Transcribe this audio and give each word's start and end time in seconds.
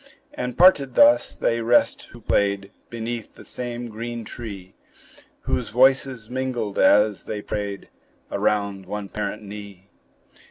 And 0.33 0.57
parted 0.57 0.95
thus, 0.95 1.37
they 1.37 1.61
rest 1.61 2.05
who 2.07 2.21
played 2.21 2.71
Beneath 2.89 3.35
the 3.35 3.45
same 3.45 3.87
green 3.87 4.25
tree; 4.25 4.73
Whose 5.41 5.69
voices 5.69 6.27
mingled 6.27 6.79
as 6.79 7.25
they 7.25 7.43
prayed 7.43 7.87
Around 8.31 8.87
one 8.87 9.09
parent 9.09 9.43
knee. 9.43 9.91